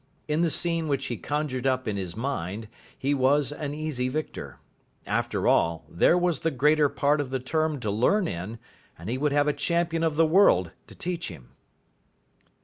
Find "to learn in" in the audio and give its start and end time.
7.81-8.57